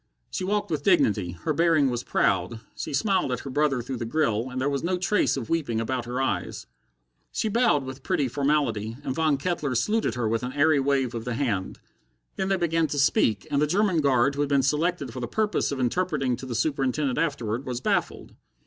She 0.31 0.43
walked 0.43 0.71
with 0.71 0.81
dignity, 0.81 1.33
her 1.43 1.53
bearing 1.53 1.91
was 1.91 2.03
proud, 2.03 2.59
she 2.75 2.91
smiled 2.91 3.31
at 3.31 3.41
her 3.41 3.51
brother 3.51 3.83
through 3.83 3.97
the 3.97 4.05
grill, 4.05 4.49
and 4.49 4.59
there 4.59 4.67
was 4.67 4.81
no 4.83 4.97
trace 4.97 5.37
of 5.37 5.47
weeping 5.47 5.79
about 5.79 6.05
her 6.05 6.19
eyes. 6.19 6.65
She 7.31 7.49
bowed 7.49 7.83
with 7.83 8.01
pretty 8.01 8.27
formality, 8.27 8.97
and 9.03 9.13
Von 9.13 9.37
Kettler 9.37 9.75
saluted 9.75 10.15
her 10.15 10.27
with 10.27 10.41
an 10.41 10.53
airy 10.53 10.79
wave 10.79 11.13
of 11.13 11.23
the 11.23 11.35
hand. 11.35 11.79
Then 12.35 12.49
they 12.49 12.57
began 12.57 12.87
to 12.87 12.97
speak, 12.97 13.45
and 13.51 13.61
the 13.61 13.67
German 13.67 14.01
guard 14.01 14.33
who 14.33 14.41
had 14.41 14.49
been 14.49 14.63
selected 14.63 15.13
for 15.13 15.19
the 15.19 15.27
purpose 15.27 15.71
of 15.71 15.79
interpreting 15.79 16.35
to 16.37 16.47
the 16.47 16.55
Superintendent 16.55 17.19
afterward, 17.19 17.67
was 17.67 17.79
baffled. 17.79 18.33